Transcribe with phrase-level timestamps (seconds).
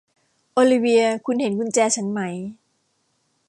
[0.53, 2.19] โอลิเวียคุณเห็นกุญแจฉันไหม